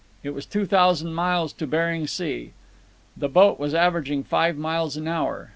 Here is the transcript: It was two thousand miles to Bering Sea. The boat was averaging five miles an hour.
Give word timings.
It 0.23 0.31
was 0.31 0.47
two 0.47 0.65
thousand 0.65 1.13
miles 1.13 1.53
to 1.53 1.67
Bering 1.67 2.07
Sea. 2.07 2.53
The 3.15 3.29
boat 3.29 3.59
was 3.59 3.75
averaging 3.75 4.23
five 4.23 4.57
miles 4.57 4.97
an 4.97 5.07
hour. 5.07 5.49